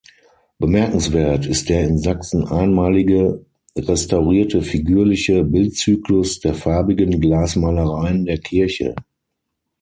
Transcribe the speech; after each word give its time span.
Bemerkenswert 0.57 1.45
ist 1.45 1.69
der 1.69 1.83
in 1.87 1.99
Sachsen 1.99 2.43
einmalige 2.47 3.45
restaurierte 3.77 4.63
figürliche 4.63 5.43
Bildzyklus 5.43 6.39
der 6.39 6.55
farbigen 6.55 7.21
Glasmalereien 7.21 8.25
der 8.25 8.39
Kirche. 8.39 8.95